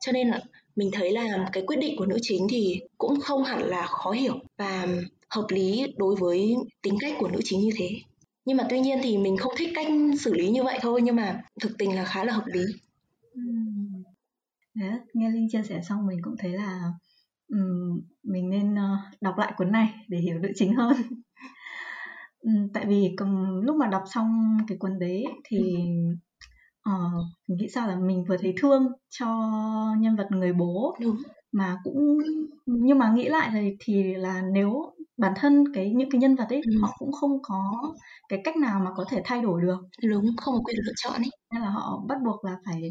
cho 0.00 0.12
nên 0.12 0.28
là 0.28 0.40
mình 0.76 0.90
thấy 0.92 1.12
là 1.12 1.48
cái 1.52 1.62
quyết 1.66 1.76
định 1.76 1.94
của 1.98 2.06
nữ 2.06 2.18
chính 2.22 2.46
thì 2.50 2.80
cũng 2.98 3.20
không 3.20 3.44
hẳn 3.44 3.62
là 3.62 3.86
khó 3.86 4.10
hiểu 4.10 4.38
và 4.58 4.86
hợp 5.28 5.46
lý 5.48 5.86
đối 5.96 6.16
với 6.16 6.54
tính 6.82 6.96
cách 7.00 7.14
của 7.18 7.28
nữ 7.28 7.40
chính 7.44 7.60
như 7.60 7.70
thế. 7.76 7.90
Nhưng 8.44 8.56
mà 8.56 8.66
tuy 8.70 8.80
nhiên 8.80 8.98
thì 9.02 9.18
mình 9.18 9.36
không 9.36 9.52
thích 9.56 9.70
cách 9.74 9.86
xử 10.20 10.34
lý 10.34 10.48
như 10.48 10.62
vậy 10.62 10.78
thôi 10.82 11.00
nhưng 11.02 11.16
mà 11.16 11.42
thực 11.60 11.78
tình 11.78 11.96
là 11.96 12.04
khá 12.04 12.24
là 12.24 12.32
hợp 12.32 12.46
lý. 12.46 12.64
Đấy, 14.74 14.90
nghe 15.14 15.30
linh 15.30 15.48
chia 15.50 15.62
sẻ 15.68 15.80
xong 15.88 16.06
mình 16.06 16.18
cũng 16.22 16.34
thấy 16.38 16.50
là 16.50 16.92
um, 17.48 18.00
mình 18.22 18.50
nên 18.50 18.74
uh, 18.74 19.20
đọc 19.20 19.34
lại 19.38 19.52
cuốn 19.56 19.72
này 19.72 19.94
để 20.08 20.18
hiểu 20.18 20.38
nữ 20.38 20.48
chính 20.54 20.74
hơn. 20.74 20.96
Um, 22.40 22.68
tại 22.74 22.86
vì 22.86 23.16
lúc 23.62 23.76
mà 23.76 23.86
đọc 23.86 24.02
xong 24.14 24.58
cái 24.68 24.78
cuốn 24.78 24.98
đấy 24.98 25.24
thì 25.44 25.76
mình 27.48 27.58
nghĩ 27.58 27.68
sao 27.74 27.88
là 27.88 27.96
mình 27.96 28.24
vừa 28.28 28.36
thấy 28.36 28.54
thương 28.60 28.86
cho 29.10 29.26
nhân 29.98 30.16
vật 30.16 30.26
người 30.30 30.52
bố 30.52 30.96
Đúng. 31.00 31.16
mà 31.52 31.76
cũng 31.84 32.18
nhưng 32.66 32.98
mà 32.98 33.12
nghĩ 33.12 33.28
lại 33.28 33.50
thì 33.52 33.76
thì 33.80 34.14
là 34.14 34.42
nếu 34.52 34.92
bản 35.16 35.32
thân 35.36 35.64
cái 35.74 35.92
những 35.96 36.10
cái 36.10 36.20
nhân 36.20 36.36
vật 36.36 36.46
ấy 36.48 36.60
ừ. 36.66 36.72
họ 36.82 36.94
cũng 36.98 37.12
không 37.12 37.42
có 37.42 37.92
cái 38.28 38.40
cách 38.44 38.56
nào 38.56 38.80
mà 38.84 38.90
có 38.96 39.04
thể 39.10 39.20
thay 39.24 39.42
đổi 39.42 39.62
được 39.62 39.78
đúng 40.02 40.24
không 40.36 40.54
có 40.54 40.60
quyền 40.64 40.76
lựa 40.84 40.92
chọn 40.96 41.14
ấy 41.14 41.30
nên 41.52 41.62
là 41.62 41.68
họ 41.68 42.04
bắt 42.08 42.18
buộc 42.24 42.44
là 42.44 42.56
phải 42.64 42.82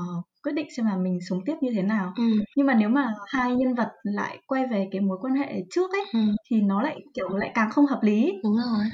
uh, 0.00 0.24
quyết 0.42 0.52
định 0.52 0.66
xem 0.76 0.86
là 0.86 0.96
mình 0.96 1.18
sống 1.28 1.40
tiếp 1.46 1.54
như 1.60 1.70
thế 1.74 1.82
nào 1.82 2.12
ừ. 2.16 2.24
nhưng 2.56 2.66
mà 2.66 2.74
nếu 2.74 2.88
mà 2.88 3.14
hai 3.26 3.56
nhân 3.56 3.74
vật 3.74 3.88
lại 4.02 4.38
quay 4.46 4.66
về 4.66 4.88
cái 4.92 5.00
mối 5.00 5.18
quan 5.20 5.34
hệ 5.34 5.62
trước 5.70 5.90
ấy 5.92 6.04
ừ. 6.12 6.20
thì 6.50 6.60
nó 6.60 6.82
lại 6.82 7.00
kiểu 7.14 7.28
lại 7.28 7.50
càng 7.54 7.70
không 7.70 7.86
hợp 7.86 8.00
lý 8.02 8.32
đúng 8.42 8.56
rồi 8.56 8.86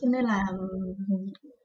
cho 0.00 0.08
nên 0.08 0.24
là 0.24 0.46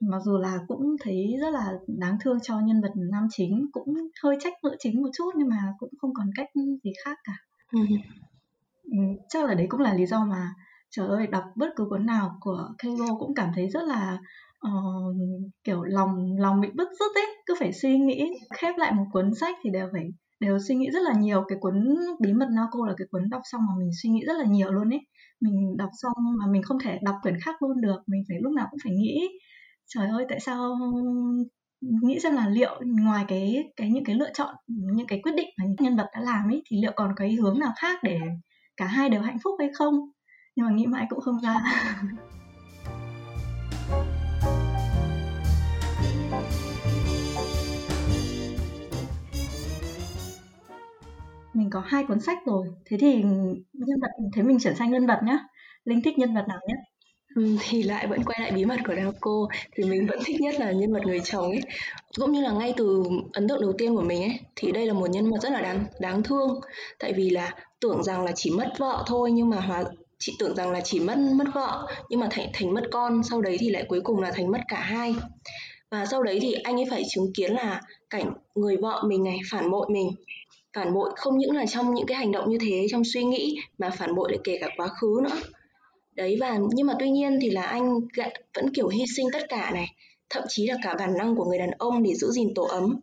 mặc 0.01 0.19
dù 0.25 0.37
là 0.37 0.57
cũng 0.67 0.95
thấy 1.03 1.33
rất 1.41 1.49
là 1.49 1.73
đáng 1.87 2.17
thương 2.23 2.37
cho 2.43 2.59
nhân 2.59 2.81
vật 2.81 2.91
nam 3.11 3.27
chính 3.29 3.65
cũng 3.71 3.93
hơi 4.23 4.35
trách 4.39 4.53
nữ 4.63 4.75
chính 4.79 5.01
một 5.01 5.09
chút 5.17 5.31
nhưng 5.37 5.49
mà 5.49 5.73
cũng 5.77 5.89
không 5.97 6.13
còn 6.13 6.27
cách 6.35 6.47
gì 6.83 6.91
khác 7.05 7.17
cả. 7.23 7.33
Ừ. 7.73 7.79
Ừ, 8.83 8.97
chắc 9.29 9.45
là 9.45 9.53
đấy 9.53 9.65
cũng 9.69 9.79
là 9.79 9.93
lý 9.93 10.05
do 10.05 10.25
mà 10.25 10.49
trời 10.89 11.07
ơi 11.07 11.27
đọc 11.27 11.43
bất 11.55 11.67
cứ 11.75 11.85
cuốn 11.89 12.05
nào 12.05 12.37
của 12.39 12.69
Keigo 12.77 13.15
cũng 13.19 13.35
cảm 13.35 13.51
thấy 13.55 13.69
rất 13.69 13.83
là 13.83 14.17
uh, 14.67 15.15
kiểu 15.63 15.83
lòng 15.83 16.37
lòng 16.39 16.61
bị 16.61 16.67
bứt 16.75 16.87
rứt 16.99 17.15
ấy 17.15 17.35
cứ 17.45 17.53
phải 17.59 17.73
suy 17.73 17.97
nghĩ 17.97 18.29
khép 18.57 18.75
lại 18.77 18.93
một 18.93 19.05
cuốn 19.11 19.33
sách 19.35 19.55
thì 19.63 19.69
đều 19.69 19.87
phải 19.93 20.03
đều 20.39 20.59
suy 20.67 20.75
nghĩ 20.75 20.89
rất 20.93 20.99
là 21.03 21.13
nhiều. 21.19 21.43
Cái 21.47 21.57
cuốn 21.61 21.95
bí 22.19 22.33
mật 22.33 22.47
Naoko 22.55 22.87
là 22.87 22.93
cái 22.97 23.07
cuốn 23.11 23.29
đọc 23.29 23.41
xong 23.51 23.61
mà 23.67 23.73
mình 23.79 23.89
suy 24.01 24.09
nghĩ 24.09 24.21
rất 24.27 24.37
là 24.37 24.45
nhiều 24.45 24.71
luôn 24.71 24.93
ấy. 24.93 24.99
Mình 25.41 25.77
đọc 25.77 25.89
xong 26.01 26.13
mà 26.39 26.45
mình 26.51 26.63
không 26.63 26.77
thể 26.83 26.99
đọc 27.01 27.15
quyển 27.21 27.35
khác 27.45 27.61
luôn 27.61 27.81
được 27.81 27.97
mình 28.07 28.23
phải 28.27 28.37
lúc 28.41 28.53
nào 28.53 28.67
cũng 28.71 28.79
phải 28.83 28.93
nghĩ 28.93 29.27
trời 29.89 30.07
ơi, 30.07 30.25
tại 30.29 30.39
sao 30.39 30.77
nghĩ 31.81 32.19
xem 32.19 32.35
là 32.35 32.49
liệu 32.49 32.81
ngoài 32.85 33.25
cái 33.27 33.71
cái 33.75 33.89
những 33.89 34.03
cái 34.03 34.15
lựa 34.15 34.29
chọn, 34.33 34.55
những 34.67 35.07
cái 35.07 35.19
quyết 35.23 35.31
định 35.35 35.49
mà 35.57 35.65
những 35.65 35.75
nhân 35.79 35.97
vật 35.97 36.07
đã 36.13 36.19
làm 36.21 36.49
ấy, 36.49 36.63
thì 36.65 36.81
liệu 36.81 36.91
còn 36.95 37.13
cái 37.15 37.35
hướng 37.35 37.59
nào 37.59 37.73
khác 37.77 37.99
để 38.03 38.19
cả 38.77 38.85
hai 38.85 39.09
đều 39.09 39.21
hạnh 39.21 39.37
phúc 39.43 39.55
hay 39.59 39.69
không? 39.73 39.93
Nhưng 40.55 40.65
mà 40.65 40.71
nghĩ 40.71 40.85
mãi 40.85 41.05
cũng 41.09 41.21
không 41.21 41.39
ra. 41.43 41.59
Mình 51.53 51.69
có 51.69 51.83
hai 51.85 52.03
cuốn 52.03 52.19
sách 52.19 52.37
rồi, 52.45 52.67
thế 52.85 52.97
thì 52.99 53.23
nhân 53.73 53.99
vật, 54.01 54.11
thế 54.35 54.43
mình 54.43 54.59
chuyển 54.59 54.75
sang 54.75 54.91
nhân 54.91 55.07
vật 55.07 55.19
nhá. 55.23 55.39
Linh 55.85 56.01
thích 56.03 56.17
nhân 56.17 56.35
vật 56.35 56.45
nào 56.47 56.59
nhất? 56.67 56.77
Ừ, 57.37 57.57
thì 57.61 57.83
lại 57.83 58.07
vẫn 58.07 58.23
quay 58.23 58.39
lại 58.41 58.51
bí 58.51 58.65
mật 58.65 58.77
của 58.87 58.93
cô. 59.21 59.47
Thì 59.75 59.83
mình 59.83 60.07
vẫn 60.07 60.19
thích 60.25 60.41
nhất 60.41 60.55
là 60.59 60.71
nhân 60.71 60.93
vật 60.93 60.99
người 61.05 61.19
chồng 61.19 61.45
ấy. 61.45 61.59
Cũng 62.19 62.31
như 62.31 62.41
là 62.41 62.51
ngay 62.51 62.73
từ 62.77 63.03
ấn 63.33 63.47
tượng 63.47 63.61
đầu 63.61 63.73
tiên 63.77 63.95
của 63.95 64.01
mình 64.01 64.21
ấy, 64.21 64.39
thì 64.55 64.71
đây 64.71 64.85
là 64.85 64.93
một 64.93 65.09
nhân 65.09 65.31
vật 65.31 65.37
rất 65.41 65.51
là 65.51 65.61
đáng 65.61 65.85
đáng 65.99 66.23
thương. 66.23 66.59
Tại 66.99 67.13
vì 67.13 67.29
là 67.29 67.55
tưởng 67.79 68.03
rằng 68.03 68.25
là 68.25 68.31
chỉ 68.35 68.51
mất 68.51 68.73
vợ 68.77 69.03
thôi, 69.07 69.31
nhưng 69.31 69.49
mà 69.49 69.59
hóa, 69.59 69.83
chị 70.19 70.33
tưởng 70.39 70.55
rằng 70.55 70.71
là 70.71 70.81
chỉ 70.81 70.99
mất 70.99 71.17
mất 71.17 71.45
vợ, 71.53 71.87
nhưng 72.09 72.19
mà 72.19 72.27
thành 72.31 72.47
thành 72.53 72.73
mất 72.73 72.83
con, 72.91 73.23
sau 73.23 73.41
đấy 73.41 73.57
thì 73.59 73.69
lại 73.69 73.85
cuối 73.89 74.01
cùng 74.03 74.19
là 74.21 74.31
thành 74.31 74.51
mất 74.51 74.59
cả 74.67 74.79
hai. 74.79 75.15
Và 75.91 76.05
sau 76.05 76.23
đấy 76.23 76.39
thì 76.41 76.53
anh 76.53 76.75
ấy 76.75 76.85
phải 76.89 77.03
chứng 77.09 77.33
kiến 77.33 77.53
là 77.53 77.81
cảnh 78.09 78.33
người 78.55 78.77
vợ 78.77 79.03
mình 79.07 79.23
này 79.23 79.39
phản 79.51 79.71
bội 79.71 79.87
mình. 79.89 80.11
Phản 80.73 80.93
bội 80.93 81.09
không 81.15 81.37
những 81.37 81.55
là 81.55 81.65
trong 81.65 81.93
những 81.93 82.07
cái 82.07 82.17
hành 82.17 82.31
động 82.31 82.49
như 82.49 82.57
thế, 82.61 82.87
trong 82.91 83.03
suy 83.03 83.23
nghĩ, 83.23 83.55
mà 83.77 83.89
phản 83.89 84.15
bội 84.15 84.31
lại 84.31 84.39
kể 84.43 84.57
cả 84.61 84.69
quá 84.77 84.87
khứ 84.87 85.19
nữa 85.23 85.35
đấy 86.17 86.37
và 86.39 86.59
nhưng 86.73 86.87
mà 86.87 86.93
tuy 86.99 87.09
nhiên 87.09 87.39
thì 87.41 87.49
là 87.49 87.61
anh 87.61 87.99
vẫn 88.55 88.73
kiểu 88.73 88.87
hy 88.87 89.03
sinh 89.15 89.27
tất 89.33 89.45
cả 89.49 89.71
này 89.73 89.87
thậm 90.29 90.43
chí 90.47 90.67
là 90.67 90.75
cả 90.83 90.95
bản 90.99 91.17
năng 91.17 91.35
của 91.35 91.45
người 91.45 91.57
đàn 91.57 91.71
ông 91.71 92.03
để 92.03 92.15
giữ 92.15 92.31
gìn 92.31 92.53
tổ 92.55 92.63
ấm 92.63 92.99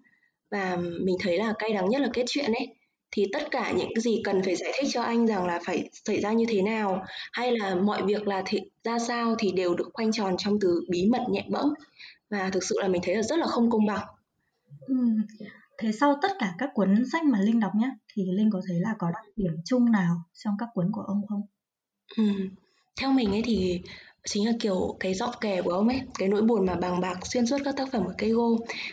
và 0.50 0.76
mình 1.00 1.16
thấy 1.20 1.38
là 1.38 1.55
cay 1.58 1.72
đắng 1.72 1.88
nhất 1.88 2.02
là 2.02 2.08
kết 2.12 2.25
chuyện 2.26 2.52
ấy 2.52 2.75
thì 3.11 3.26
tất 3.32 3.50
cả 3.50 3.72
những 3.76 3.88
cái 3.94 4.02
gì 4.02 4.20
cần 4.25 4.43
phải 4.43 4.56
giải 4.56 4.72
thích 4.78 4.90
cho 4.93 5.02
anh 5.02 5.26
rằng 5.26 5.46
là 5.46 5.61
phải 5.66 5.90
xảy 6.06 6.20
ra 6.20 6.32
như 6.32 6.44
thế 6.49 6.62
nào 6.62 7.05
hay 7.32 7.52
là 7.56 7.75
mọi 7.75 8.02
việc 8.02 8.28
là 8.28 8.43
thì, 8.46 8.61
ra 8.84 8.99
sao 8.99 9.34
thì 9.38 9.52
đều 9.52 9.75
được 9.75 9.90
khoanh 9.93 10.12
tròn 10.12 10.34
trong 10.38 10.61
từ 10.61 10.87
bí 10.88 11.06
mật 11.06 11.22
nhẹ 11.31 11.44
bẫng 11.50 11.75
và 12.31 12.50
thực 12.50 12.64
sự 12.64 12.76
là 12.81 12.88
mình 12.88 13.02
thấy 13.05 13.16
là 13.16 13.22
rất 13.22 13.38
là 13.38 13.46
không 13.46 13.70
công 13.70 13.87
bằng. 13.87 14.06
Ừ. 14.87 14.94
Thế 15.78 15.93
sau 15.93 16.19
tất 16.22 16.32
cả 16.38 16.55
các 16.58 16.70
cuốn 16.75 17.05
sách 17.12 17.25
mà 17.25 17.40
Linh 17.40 17.61
đọc 17.61 17.72
nhé 17.75 17.90
thì 18.12 18.22
Linh 18.32 18.50
có 18.52 18.61
thấy 18.69 18.76
là 18.81 18.94
có 18.99 19.11
đặc 19.11 19.25
điểm 19.37 19.52
chung 19.64 19.93
nào 19.93 20.16
trong 20.32 20.55
các 20.58 20.69
cuốn 20.75 20.93
của 20.93 21.02
ông 21.02 21.26
không? 21.28 21.43
Ừ. 22.16 22.25
Theo 23.00 23.11
mình 23.11 23.31
ấy 23.31 23.43
thì 23.44 23.81
chính 24.26 24.46
là 24.46 24.52
kiểu 24.61 24.96
cái 25.00 25.14
giọng 25.14 25.31
kể 25.41 25.62
của 25.62 25.70
ông 25.70 25.88
ấy 25.88 26.00
cái 26.19 26.28
nỗi 26.28 26.42
buồn 26.42 26.66
mà 26.66 26.75
bàng 26.75 27.00
bạc 27.00 27.26
xuyên 27.26 27.47
suốt 27.47 27.59
các 27.64 27.76
tác 27.76 27.88
phẩm 27.92 28.04
của 28.04 28.12
Keigo. 28.19 28.49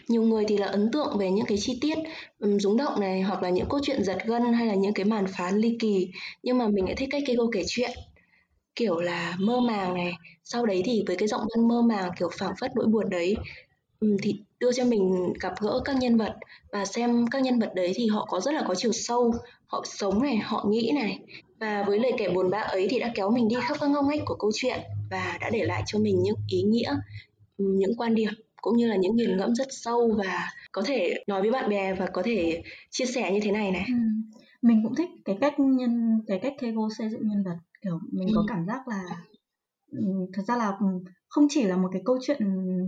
Nhiều 0.07 0.23
người 0.23 0.45
thì 0.47 0.57
là 0.57 0.67
ấn 0.67 0.91
tượng 0.91 1.17
về 1.17 1.31
những 1.31 1.45
cái 1.45 1.57
chi 1.61 1.77
tiết 1.81 1.97
um, 2.39 2.57
rúng 2.57 2.77
động 2.77 2.99
này 2.99 3.21
hoặc 3.21 3.43
là 3.43 3.49
những 3.49 3.69
câu 3.69 3.79
chuyện 3.83 4.03
giật 4.03 4.17
gân 4.25 4.53
hay 4.53 4.67
là 4.67 4.75
những 4.75 4.93
cái 4.93 5.05
màn 5.05 5.25
phán 5.37 5.57
ly 5.57 5.77
kỳ. 5.79 6.07
Nhưng 6.43 6.57
mà 6.57 6.67
mình 6.67 6.85
lại 6.85 6.95
thích 6.95 7.09
cách 7.11 7.23
Keigo 7.25 7.43
kể 7.53 7.63
chuyện 7.67 7.91
kiểu 8.75 8.99
là 8.99 9.35
mơ 9.39 9.59
màng 9.59 9.93
này. 9.93 10.13
Sau 10.43 10.65
đấy 10.65 10.81
thì 10.85 11.03
với 11.07 11.15
cái 11.15 11.27
giọng 11.27 11.41
văn 11.55 11.67
mơ 11.67 11.81
màng 11.81 12.11
kiểu 12.19 12.29
phảng 12.39 12.53
phất 12.59 12.71
nỗi 12.75 12.85
buồn 12.85 13.09
đấy 13.09 13.35
um, 13.99 14.17
thì 14.21 14.35
đưa 14.59 14.71
cho 14.71 14.85
mình 14.85 15.33
gặp 15.41 15.53
gỡ 15.61 15.81
các 15.85 15.95
nhân 15.97 16.17
vật. 16.17 16.35
Và 16.71 16.85
xem 16.85 17.25
các 17.31 17.41
nhân 17.41 17.59
vật 17.59 17.71
đấy 17.75 17.91
thì 17.95 18.07
họ 18.07 18.25
có 18.29 18.39
rất 18.39 18.53
là 18.53 18.63
có 18.67 18.75
chiều 18.75 18.91
sâu 18.91 19.33
họ 19.67 19.83
sống 19.85 20.23
này 20.23 20.37
họ 20.37 20.65
nghĩ 20.69 20.91
này 20.95 21.19
và 21.61 21.83
với 21.87 21.99
lời 21.99 22.11
kể 22.17 22.29
buồn 22.29 22.49
bã 22.49 22.57
ấy 22.57 22.87
thì 22.89 22.99
đã 22.99 23.11
kéo 23.15 23.31
mình 23.31 23.47
đi 23.47 23.55
khắp 23.61 23.77
các 23.79 23.89
ngóc 23.89 24.05
ngách 24.05 24.21
của 24.25 24.35
câu 24.35 24.51
chuyện 24.53 24.79
và 25.11 25.37
đã 25.41 25.49
để 25.49 25.63
lại 25.63 25.83
cho 25.85 25.99
mình 25.99 26.23
những 26.23 26.35
ý 26.47 26.61
nghĩa, 26.61 26.95
những 27.57 27.95
quan 27.97 28.15
điểm 28.15 28.33
cũng 28.61 28.77
như 28.77 28.87
là 28.87 28.95
những 28.95 29.15
nghiền 29.15 29.37
ngẫm 29.37 29.55
rất 29.55 29.67
sâu 29.69 30.15
và 30.17 30.49
có 30.71 30.81
thể 30.81 31.23
nói 31.27 31.41
với 31.41 31.51
bạn 31.51 31.69
bè 31.69 31.93
và 31.93 32.05
có 32.13 32.21
thể 32.25 32.63
chia 32.89 33.05
sẻ 33.05 33.31
như 33.31 33.39
thế 33.43 33.51
này 33.51 33.71
này. 33.71 33.85
Ừ. 33.87 33.93
Mình 34.61 34.81
cũng 34.83 34.95
thích 34.95 35.09
cái 35.25 35.37
cách 35.41 35.59
nhân 35.59 36.21
cái 36.27 36.39
cách 36.39 36.53
Keigo 36.59 36.89
xây 36.97 37.09
dựng 37.09 37.27
nhân 37.27 37.43
vật 37.43 37.57
kiểu 37.81 37.99
mình 38.11 38.27
ừ. 38.27 38.33
có 38.35 38.43
cảm 38.47 38.65
giác 38.65 38.87
là 38.87 39.03
thật 40.33 40.43
ra 40.47 40.57
là 40.57 40.77
không 41.27 41.47
chỉ 41.49 41.63
là 41.63 41.77
một 41.77 41.89
cái 41.93 42.01
câu 42.05 42.17
chuyện 42.21 42.39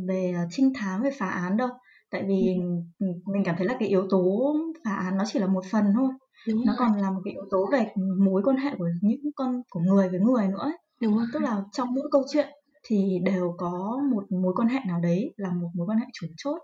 về 0.07 0.33
trinh 0.51 0.73
thám 0.75 1.03
về 1.03 1.11
phá 1.17 1.29
án 1.29 1.57
đâu 1.57 1.69
tại 2.13 2.23
vì 2.27 2.55
ừ. 2.99 3.07
mình 3.33 3.43
cảm 3.45 3.55
thấy 3.57 3.67
là 3.67 3.75
cái 3.79 3.89
yếu 3.89 4.07
tố 4.09 4.53
phá 4.85 4.95
án 4.95 5.17
nó 5.17 5.23
chỉ 5.27 5.39
là 5.39 5.47
một 5.47 5.63
phần 5.71 5.85
thôi 5.95 6.09
Đúng 6.47 6.65
nó 6.65 6.73
rồi. 6.73 6.75
còn 6.79 7.01
là 7.01 7.11
một 7.11 7.21
cái 7.25 7.31
yếu 7.33 7.43
tố 7.51 7.69
về 7.71 7.93
mối 8.19 8.41
quan 8.45 8.57
hệ 8.57 8.75
của 8.77 8.87
những 9.01 9.19
con 9.35 9.61
của 9.69 9.79
người 9.79 10.09
với 10.09 10.19
người 10.19 10.47
nữa 10.47 10.59
ấy. 10.59 10.77
Đúng 11.01 11.17
rồi. 11.17 11.25
tức 11.33 11.39
là 11.39 11.63
trong 11.71 11.93
mỗi 11.93 12.09
câu 12.11 12.23
chuyện 12.33 12.47
thì 12.83 13.19
đều 13.23 13.55
có 13.57 14.01
một 14.11 14.23
mối 14.31 14.53
quan 14.55 14.67
hệ 14.67 14.79
nào 14.87 14.99
đấy 14.99 15.33
là 15.37 15.49
một 15.51 15.69
mối 15.73 15.87
quan 15.87 15.97
hệ 15.97 16.05
chủ 16.13 16.27
chốt 16.37 16.57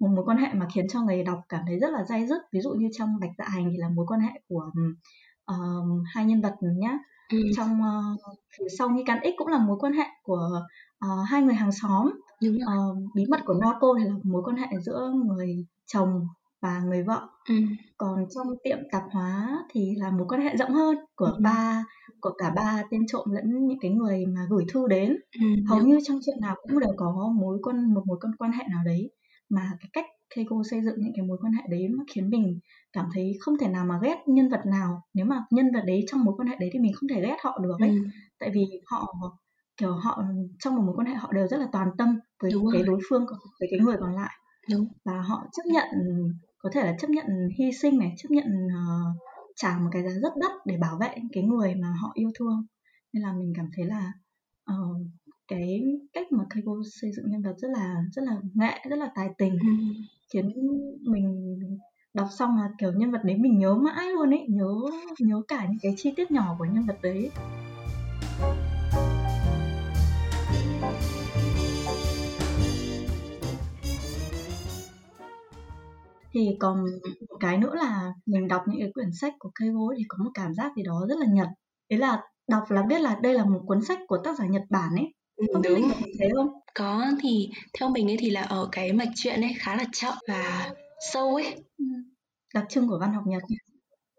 một 0.00 0.08
mối 0.16 0.24
quan 0.24 0.38
hệ 0.38 0.48
mà 0.54 0.66
khiến 0.74 0.86
cho 0.88 1.02
người 1.02 1.22
đọc 1.22 1.40
cảm 1.48 1.64
thấy 1.66 1.78
rất 1.78 1.90
là 1.90 2.04
dai 2.04 2.26
dứt 2.26 2.42
ví 2.52 2.60
dụ 2.60 2.70
như 2.70 2.88
trong 2.98 3.08
bạch 3.20 3.30
dạ 3.38 3.44
hành 3.48 3.68
thì 3.70 3.76
là 3.76 3.88
mối 3.88 4.06
quan 4.08 4.20
hệ 4.20 4.30
của 4.48 4.70
uh, 5.52 6.02
hai 6.14 6.24
nhân 6.24 6.40
vật 6.40 6.54
nhá 6.60 6.98
ừ. 7.30 7.38
trong 7.56 7.80
uh, 7.80 8.20
phía 8.58 8.66
sau 8.78 8.90
nghi 8.90 9.02
can 9.06 9.18
x 9.22 9.28
cũng 9.36 9.48
là 9.48 9.58
mối 9.58 9.76
quan 9.80 9.92
hệ 9.92 10.04
của 10.22 10.62
uh, 11.04 11.28
hai 11.28 11.42
người 11.42 11.54
hàng 11.54 11.72
xóm 11.72 12.10
uh, 12.46 12.96
bí 13.14 13.24
mật 13.28 13.40
của 13.44 13.54
Naoko 13.54 13.94
thì 13.98 14.04
là 14.04 14.14
mối 14.22 14.42
quan 14.44 14.56
hệ 14.56 14.66
giữa 14.80 15.12
người 15.24 15.66
chồng 15.86 16.26
và 16.60 16.80
người 16.80 17.02
vợ 17.02 17.28
ừ. 17.48 17.54
còn 17.96 18.24
trong 18.34 18.46
tiệm 18.64 18.78
tạp 18.92 19.02
hóa 19.10 19.58
thì 19.70 19.94
là 19.96 20.10
mối 20.10 20.26
quan 20.28 20.40
hệ 20.40 20.56
rộng 20.56 20.70
hơn 20.70 20.96
của 21.16 21.26
ừ. 21.26 21.38
ba 21.40 21.84
của 22.20 22.30
cả 22.38 22.52
ba 22.56 22.82
tên 22.90 23.06
trộm 23.06 23.30
lẫn 23.30 23.66
những 23.66 23.78
cái 23.80 23.90
người 23.90 24.26
mà 24.26 24.40
gửi 24.50 24.64
thư 24.72 24.88
đến 24.88 25.16
ừ, 25.40 25.46
hầu 25.68 25.82
như 25.82 25.98
trong 26.04 26.18
chuyện 26.26 26.36
nào 26.40 26.56
cũng 26.62 26.80
đều 26.80 26.92
có 26.96 27.32
mối 27.40 27.58
quan 27.62 27.94
một 27.94 28.02
mối 28.06 28.18
quan 28.20 28.32
quan 28.38 28.52
hệ 28.52 28.64
nào 28.70 28.82
đấy 28.84 29.10
mà 29.48 29.70
cái 29.80 29.88
cách 29.92 30.06
Keiko 30.34 30.62
xây 30.70 30.80
dựng 30.84 30.94
những 30.98 31.12
cái 31.16 31.26
mối 31.26 31.38
quan 31.40 31.52
hệ 31.52 31.62
đấy 31.70 31.88
mà 31.88 32.04
khiến 32.14 32.30
mình 32.30 32.58
cảm 32.92 33.08
thấy 33.14 33.36
không 33.40 33.58
thể 33.58 33.68
nào 33.68 33.84
mà 33.84 33.98
ghét 34.02 34.16
nhân 34.26 34.48
vật 34.48 34.66
nào 34.66 35.02
nếu 35.14 35.26
mà 35.26 35.44
nhân 35.50 35.72
vật 35.74 35.82
đấy 35.86 36.04
trong 36.08 36.24
mối 36.24 36.34
quan 36.38 36.48
hệ 36.48 36.56
đấy 36.60 36.70
thì 36.72 36.78
mình 36.78 36.92
không 36.92 37.08
thể 37.08 37.20
ghét 37.20 37.36
họ 37.42 37.58
được 37.62 37.76
ấy 37.80 37.90
ừ. 37.90 37.96
tại 38.38 38.50
vì 38.54 38.66
họ 38.86 39.14
kiểu 39.76 39.92
họ 39.92 40.22
trong 40.58 40.76
một 40.76 40.82
mối 40.82 40.94
quan 40.96 41.06
hệ 41.06 41.14
họ 41.14 41.32
đều 41.32 41.46
rất 41.48 41.56
là 41.56 41.68
toàn 41.72 41.88
tâm 41.98 42.18
với 42.42 42.50
Đúng 42.52 42.66
cái 42.72 42.82
rồi. 42.82 42.86
đối 42.86 43.00
phương 43.08 43.26
với 43.60 43.68
cái 43.70 43.80
người 43.80 43.96
còn 44.00 44.14
lại 44.14 44.34
Đúng. 44.70 44.88
và 45.04 45.20
họ 45.20 45.46
chấp 45.52 45.62
nhận 45.66 45.86
có 46.58 46.70
thể 46.72 46.82
là 46.82 46.96
chấp 47.00 47.10
nhận 47.10 47.26
hy 47.58 47.72
sinh 47.72 47.98
này 47.98 48.14
chấp 48.16 48.30
nhận 48.30 48.66
uh, 48.66 49.16
trả 49.56 49.78
một 49.78 49.88
cái 49.92 50.02
giá 50.02 50.10
rất 50.10 50.32
đắt 50.36 50.52
để 50.64 50.76
bảo 50.76 50.98
vệ 51.00 51.14
cái 51.32 51.44
người 51.44 51.74
mà 51.74 51.94
họ 52.00 52.10
yêu 52.14 52.30
thương 52.38 52.66
nên 53.12 53.22
là 53.22 53.32
mình 53.32 53.52
cảm 53.56 53.70
thấy 53.76 53.84
là 53.84 54.12
uh, 54.72 54.96
cái 55.48 55.82
cách 56.12 56.32
mà 56.32 56.44
Keiko 56.54 56.72
xây 57.00 57.10
dựng 57.12 57.30
nhân 57.30 57.42
vật 57.42 57.54
rất 57.58 57.68
là 57.70 57.94
rất 58.12 58.22
là 58.24 58.36
nghệ 58.54 58.80
rất 58.90 58.96
là 58.96 59.10
tài 59.14 59.28
tình. 59.38 59.58
Ừ. 59.60 59.68
khiến 60.32 60.52
mình 61.00 61.58
đọc 62.14 62.28
xong 62.38 62.56
là 62.56 62.70
kiểu 62.78 62.92
nhân 62.92 63.10
vật 63.10 63.20
đấy 63.24 63.36
mình 63.36 63.58
nhớ 63.58 63.74
mãi 63.74 64.10
luôn 64.12 64.30
ấy 64.30 64.46
nhớ 64.48 64.74
nhớ 65.18 65.42
cả 65.48 65.66
những 65.68 65.78
cái 65.82 65.94
chi 65.96 66.12
tiết 66.16 66.30
nhỏ 66.30 66.56
của 66.58 66.64
nhân 66.64 66.86
vật 66.86 66.96
đấy. 67.02 67.30
Thì 76.32 76.56
còn 76.60 76.84
một 77.30 77.36
cái 77.40 77.58
nữa 77.58 77.74
là 77.74 78.12
mình 78.26 78.48
đọc 78.48 78.62
những 78.66 78.80
cái 78.80 78.90
quyển 78.94 79.12
sách 79.12 79.34
của 79.38 79.50
Keiko 79.60 79.94
thì 79.98 80.04
có 80.08 80.24
một 80.24 80.30
cảm 80.34 80.54
giác 80.54 80.72
gì 80.76 80.82
đó 80.82 81.06
rất 81.08 81.18
là 81.18 81.26
Nhật. 81.26 81.48
Đấy 81.90 81.98
là 81.98 82.22
đọc 82.48 82.70
là 82.70 82.82
biết 82.82 83.00
là 83.00 83.18
đây 83.22 83.34
là 83.34 83.44
một 83.44 83.60
cuốn 83.66 83.84
sách 83.84 83.98
của 84.06 84.18
tác 84.24 84.38
giả 84.38 84.46
Nhật 84.46 84.62
Bản 84.70 84.90
ấy 84.96 85.15
ừ, 85.36 85.46
không 85.52 85.62
đúng. 85.62 85.90
thế 86.20 86.28
không? 86.34 86.48
Có 86.74 87.04
thì 87.22 87.50
theo 87.78 87.88
mình 87.88 88.10
ấy 88.10 88.16
thì 88.20 88.30
là 88.30 88.42
ở 88.42 88.68
cái 88.72 88.92
mạch 88.92 89.08
truyện 89.14 89.40
ấy 89.40 89.54
khá 89.58 89.76
là 89.76 89.84
chậm 89.92 90.14
và 90.28 90.74
sâu 91.12 91.34
ấy. 91.34 91.54
Ừ, 91.78 91.84
đặc 92.54 92.64
trưng 92.68 92.88
của 92.88 92.98
văn 93.00 93.12
học 93.12 93.24
Nhật 93.26 93.42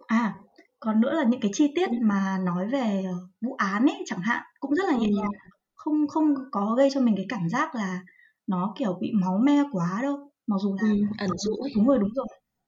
à 0.07 0.35
còn 0.79 1.01
nữa 1.01 1.13
là 1.13 1.23
những 1.23 1.39
cái 1.39 1.51
chi 1.53 1.71
tiết 1.75 1.89
mà 2.01 2.37
nói 2.43 2.67
về 2.67 3.03
ờ, 3.07 3.27
vụ 3.41 3.55
án 3.57 3.85
ấy 3.85 4.03
chẳng 4.05 4.19
hạn 4.19 4.43
cũng 4.59 4.75
rất 4.75 4.83
là 4.87 4.97
nhẹ 4.97 5.07
nhàng. 5.09 5.31
Không 5.75 6.07
không 6.07 6.33
có 6.51 6.75
gây 6.77 6.89
cho 6.93 7.01
mình 7.01 7.15
cái 7.15 7.25
cảm 7.29 7.49
giác 7.49 7.75
là 7.75 8.01
nó 8.47 8.73
kiểu 8.77 8.97
bị 9.01 9.11
máu 9.13 9.37
me 9.37 9.63
quá 9.71 9.99
đâu. 10.01 10.31
Mặc 10.47 10.55
dù 10.61 10.75
là 10.81 10.89
ừ, 10.89 10.97
ẩn 11.17 11.29
dụ 11.37 11.55
ấy. 11.55 11.71
đúng 11.75 11.87
rồi 11.87 11.99
đúng 11.99 12.13
rồi. 12.15 12.27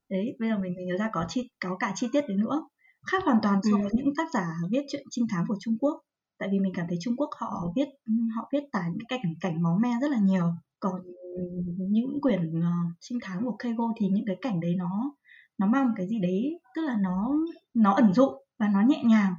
Đấy 0.09 0.35
bây 0.39 0.49
giờ 0.49 0.57
mình 0.57 0.73
mới 0.75 0.85
nhớ 0.85 0.97
ra 0.99 1.09
có 1.13 1.25
chi 1.29 1.49
có 1.59 1.77
cả 1.79 1.91
chi 1.95 2.07
tiết 2.13 2.21
đấy 2.27 2.37
nữa. 2.37 2.67
Khác 3.11 3.23
hoàn 3.25 3.39
toàn 3.43 3.59
so 3.63 3.77
với 3.77 3.89
ừ. 3.91 3.93
những 3.93 4.13
tác 4.17 4.27
giả 4.33 4.47
viết 4.71 4.81
truyện 4.91 5.03
trinh 5.11 5.25
thám 5.29 5.45
của 5.47 5.55
Trung 5.59 5.77
Quốc 5.79 6.01
tại 6.39 6.49
vì 6.51 6.59
mình 6.59 6.73
cảm 6.75 6.85
thấy 6.89 6.97
Trung 7.01 7.15
Quốc 7.17 7.29
họ 7.39 7.73
viết 7.75 7.87
họ 8.35 8.49
viết 8.53 8.63
tả 8.71 8.83
những 8.87 9.07
cái 9.07 9.19
cảnh 9.23 9.33
cảnh 9.41 9.63
máu 9.63 9.77
me 9.81 9.89
rất 10.01 10.11
là 10.11 10.19
nhiều. 10.19 10.53
Còn 10.79 11.01
những 11.77 12.21
quyển 12.21 12.59
uh, 12.59 12.63
trinh 12.99 13.19
thám 13.21 13.45
của 13.45 13.55
Keiko 13.59 13.93
thì 13.99 14.07
những 14.07 14.25
cái 14.27 14.35
cảnh 14.41 14.59
đấy 14.59 14.75
nó 14.77 15.11
nó 15.57 15.67
mang 15.67 15.87
một 15.87 15.93
cái 15.97 16.07
gì 16.07 16.19
đấy 16.19 16.59
tức 16.75 16.81
là 16.81 16.97
nó 17.01 17.35
nó 17.73 17.93
ẩn 17.93 18.13
dụ 18.13 18.29
và 18.59 18.67
nó 18.67 18.81
nhẹ 18.81 19.03
nhàng. 19.05 19.33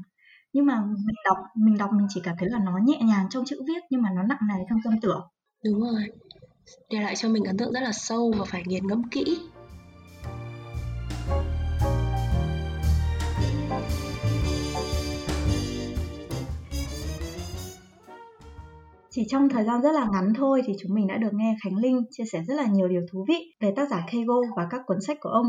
Nhưng 0.52 0.66
mà 0.66 0.84
mình 0.84 1.16
đọc 1.24 1.38
mình 1.56 1.78
đọc 1.78 1.90
mình 1.92 2.06
chỉ 2.10 2.20
cảm 2.24 2.36
thấy 2.38 2.48
là 2.48 2.58
nó 2.58 2.78
nhẹ 2.84 3.00
nhàng 3.02 3.26
trong 3.30 3.44
chữ 3.44 3.62
viết 3.68 3.82
nhưng 3.90 4.02
mà 4.02 4.10
nó 4.16 4.22
nặng 4.22 4.40
nề 4.48 4.64
trong 4.70 4.78
tâm 4.84 5.00
tưởng. 5.02 5.20
Đúng 5.64 5.80
rồi. 5.80 6.04
Để 6.90 7.00
lại 7.00 7.16
cho 7.16 7.28
mình 7.28 7.44
ấn 7.44 7.56
tượng 7.56 7.72
rất 7.72 7.80
là 7.80 7.92
sâu 7.92 8.32
và 8.38 8.44
phải 8.44 8.62
nghiền 8.66 8.86
ngẫm 8.86 9.02
kỹ. 9.10 9.38
Chỉ 19.20 19.26
trong 19.28 19.48
thời 19.48 19.64
gian 19.64 19.82
rất 19.82 19.92
là 19.92 20.06
ngắn 20.12 20.32
thôi 20.36 20.62
thì 20.66 20.72
chúng 20.80 20.94
mình 20.94 21.06
đã 21.06 21.16
được 21.16 21.32
nghe 21.32 21.56
Khánh 21.64 21.76
Linh 21.76 22.02
chia 22.10 22.24
sẻ 22.32 22.42
rất 22.48 22.54
là 22.54 22.66
nhiều 22.66 22.88
điều 22.88 23.00
thú 23.12 23.24
vị 23.28 23.54
về 23.60 23.72
tác 23.76 23.90
giả 23.90 24.06
Keigo 24.12 24.34
và 24.56 24.66
các 24.70 24.80
cuốn 24.86 24.96
sách 25.06 25.16
của 25.20 25.28
ông. 25.28 25.46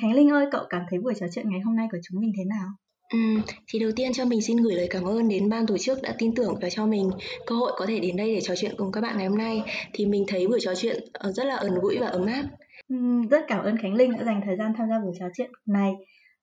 Khánh 0.00 0.12
Linh 0.12 0.30
ơi, 0.30 0.46
cậu 0.52 0.64
cảm 0.68 0.82
thấy 0.90 0.98
buổi 0.98 1.14
trò 1.20 1.26
chuyện 1.34 1.50
ngày 1.50 1.60
hôm 1.60 1.76
nay 1.76 1.86
của 1.92 1.98
chúng 2.02 2.20
mình 2.20 2.32
thế 2.36 2.44
nào? 2.44 2.68
Ừ, 3.12 3.18
thì 3.66 3.78
đầu 3.78 3.90
tiên 3.96 4.12
cho 4.12 4.24
mình 4.24 4.42
xin 4.42 4.56
gửi 4.56 4.74
lời 4.74 4.86
cảm 4.90 5.04
ơn 5.04 5.28
đến 5.28 5.48
ban 5.48 5.66
tổ 5.66 5.78
chức 5.78 6.02
đã 6.02 6.14
tin 6.18 6.34
tưởng 6.34 6.54
và 6.62 6.70
cho 6.70 6.86
mình 6.86 7.10
cơ 7.46 7.56
hội 7.56 7.72
có 7.76 7.86
thể 7.86 8.00
đến 8.00 8.16
đây 8.16 8.34
để 8.34 8.40
trò 8.40 8.54
chuyện 8.56 8.74
cùng 8.76 8.92
các 8.92 9.00
bạn 9.00 9.18
ngày 9.18 9.26
hôm 9.26 9.38
nay. 9.38 9.62
Thì 9.92 10.06
mình 10.06 10.24
thấy 10.28 10.48
buổi 10.48 10.58
trò 10.62 10.74
chuyện 10.74 11.04
ờ, 11.12 11.32
rất 11.32 11.44
là 11.44 11.56
ẩn 11.56 11.74
gũi 11.82 11.98
và 11.98 12.06
ấm 12.06 12.26
áp. 12.26 12.44
Ừ, 12.88 12.96
rất 13.30 13.44
cảm 13.48 13.64
ơn 13.64 13.76
Khánh 13.76 13.94
Linh 13.94 14.12
đã 14.12 14.24
dành 14.24 14.40
thời 14.46 14.56
gian 14.56 14.72
tham 14.76 14.88
gia 14.90 14.98
buổi 14.98 15.12
trò 15.20 15.26
chuyện 15.36 15.50
này. 15.66 15.92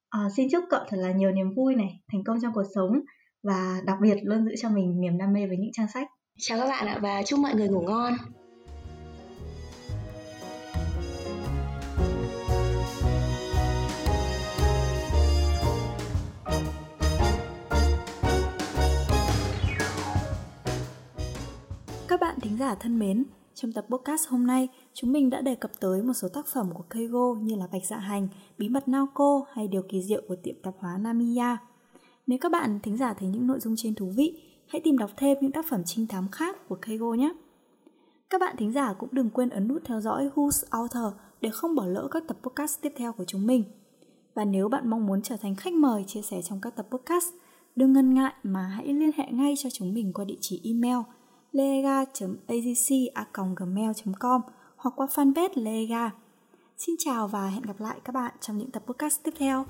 À, 0.10 0.20
xin 0.38 0.48
chúc 0.51 0.63
cậu 0.70 0.79
thật 0.89 0.98
là 1.00 1.12
nhiều 1.12 1.32
niềm 1.32 1.53
vui 1.56 1.75
này, 1.75 2.00
thành 2.12 2.24
công 2.24 2.38
trong 2.41 2.53
cuộc 2.53 2.65
sống 2.75 2.91
và 3.44 3.82
đặc 3.86 3.98
biệt 4.01 4.15
luôn 4.24 4.46
giữ 4.46 4.51
cho 4.62 4.70
mình 4.70 5.01
niềm 5.01 5.18
đam 5.18 5.34
mê 5.34 5.48
với 5.48 5.58
những 5.58 5.72
trang 5.74 5.88
sách. 5.94 6.08
Chào 6.41 6.60
các 6.60 6.67
bạn 6.67 6.88
ạ 6.88 7.00
và 7.01 7.24
chúc 7.24 7.39
mọi 7.39 7.55
người 7.55 7.67
ngủ 7.67 7.81
ngon. 7.81 8.13
Các 22.08 22.22
bạn 22.22 22.39
thính 22.41 22.58
giả 22.60 22.75
thân 22.75 23.00
mến, 23.00 23.24
trong 23.53 23.72
tập 23.72 23.86
podcast 23.89 24.27
hôm 24.29 24.48
nay, 24.48 24.67
chúng 24.93 25.12
mình 25.12 25.29
đã 25.29 25.41
đề 25.41 25.55
cập 25.55 25.72
tới 25.79 26.03
một 26.03 26.13
số 26.13 26.27
tác 26.29 26.48
phẩm 26.48 26.69
của 26.74 26.84
Keigo 26.89 27.36
như 27.41 27.55
là 27.55 27.67
Bạch 27.72 27.86
Dạ 27.86 27.98
Hành, 27.98 28.27
Bí 28.58 28.69
mật 28.69 28.88
Naoko 28.88 29.41
hay 29.53 29.67
Điều 29.67 29.81
kỳ 29.89 30.01
diệu 30.01 30.22
của 30.27 30.36
tiệm 30.36 30.55
tạp 30.63 30.74
hóa 30.79 30.98
Namiya. 30.98 31.58
Nếu 32.27 32.38
các 32.41 32.51
bạn 32.51 32.79
thính 32.84 32.98
giả 32.98 33.13
thấy 33.13 33.29
những 33.29 33.48
nội 33.48 33.60
dung 33.60 33.75
trên 33.77 33.96
thú 33.96 34.12
vị, 34.15 34.49
hãy 34.69 34.81
tìm 34.81 34.97
đọc 34.97 35.11
thêm 35.17 35.38
những 35.41 35.51
tác 35.51 35.65
phẩm 35.69 35.81
trinh 35.85 36.07
thám 36.07 36.27
khác 36.31 36.67
của 36.67 36.75
Keigo 36.75 37.13
nhé. 37.13 37.33
Các 38.29 38.41
bạn 38.41 38.55
thính 38.57 38.73
giả 38.73 38.93
cũng 38.93 39.09
đừng 39.11 39.29
quên 39.29 39.49
ấn 39.49 39.67
nút 39.67 39.81
theo 39.85 40.01
dõi 40.01 40.29
Who's 40.35 40.63
Author 40.69 41.13
để 41.41 41.49
không 41.49 41.75
bỏ 41.75 41.85
lỡ 41.85 42.07
các 42.11 42.23
tập 42.27 42.38
podcast 42.43 42.81
tiếp 42.81 42.93
theo 42.97 43.13
của 43.13 43.25
chúng 43.27 43.47
mình. 43.47 43.63
Và 44.33 44.45
nếu 44.45 44.69
bạn 44.69 44.89
mong 44.89 45.05
muốn 45.05 45.21
trở 45.21 45.38
thành 45.38 45.55
khách 45.55 45.73
mời 45.73 46.03
chia 46.07 46.21
sẻ 46.21 46.41
trong 46.41 46.61
các 46.61 46.75
tập 46.75 46.88
podcast, 46.91 47.33
đừng 47.75 47.93
ngần 47.93 48.13
ngại 48.13 48.33
mà 48.43 48.61
hãy 48.61 48.88
liên 48.88 49.11
hệ 49.17 49.25
ngay 49.31 49.53
cho 49.57 49.69
chúng 49.69 49.93
mình 49.93 50.13
qua 50.13 50.25
địa 50.25 50.38
chỉ 50.41 50.61
email 50.63 50.97
lega.agc.gmail.com 51.51 54.41
hoặc 54.75 54.93
qua 54.95 55.07
fanpage 55.07 55.49
Lega. 55.55 56.11
Xin 56.77 56.95
chào 56.99 57.27
và 57.27 57.47
hẹn 57.47 57.61
gặp 57.61 57.79
lại 57.79 57.99
các 58.03 58.13
bạn 58.13 58.33
trong 58.39 58.57
những 58.57 58.71
tập 58.71 58.83
podcast 58.88 59.23
tiếp 59.23 59.33
theo. 59.38 59.65